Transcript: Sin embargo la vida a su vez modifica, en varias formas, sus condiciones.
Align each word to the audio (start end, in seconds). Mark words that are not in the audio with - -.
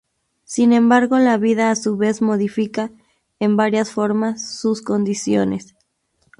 Sin 0.45 0.73
embargo 0.73 1.19
la 1.19 1.37
vida 1.37 1.69
a 1.69 1.75
su 1.75 1.95
vez 1.95 2.23
modifica, 2.23 2.89
en 3.39 3.55
varias 3.55 3.91
formas, 3.91 4.55
sus 4.59 4.81
condiciones. 4.81 5.75